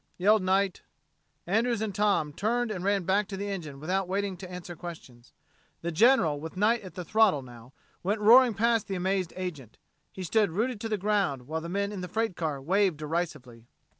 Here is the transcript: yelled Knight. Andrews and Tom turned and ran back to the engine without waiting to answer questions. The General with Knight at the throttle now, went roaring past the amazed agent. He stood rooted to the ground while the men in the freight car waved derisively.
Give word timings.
yelled 0.17 0.41
Knight. 0.41 0.81
Andrews 1.45 1.79
and 1.79 1.93
Tom 1.93 2.33
turned 2.33 2.71
and 2.71 2.83
ran 2.83 3.03
back 3.03 3.27
to 3.27 3.37
the 3.37 3.47
engine 3.49 3.79
without 3.79 4.07
waiting 4.07 4.35
to 4.37 4.51
answer 4.51 4.75
questions. 4.75 5.31
The 5.83 5.91
General 5.91 6.39
with 6.39 6.57
Knight 6.57 6.81
at 6.81 6.95
the 6.95 7.05
throttle 7.05 7.43
now, 7.43 7.73
went 8.01 8.19
roaring 8.19 8.55
past 8.55 8.87
the 8.87 8.95
amazed 8.95 9.31
agent. 9.35 9.77
He 10.11 10.23
stood 10.23 10.49
rooted 10.53 10.81
to 10.81 10.89
the 10.89 10.97
ground 10.97 11.45
while 11.45 11.61
the 11.61 11.69
men 11.69 11.91
in 11.91 12.01
the 12.01 12.07
freight 12.07 12.35
car 12.35 12.59
waved 12.59 12.97
derisively. 12.97 13.67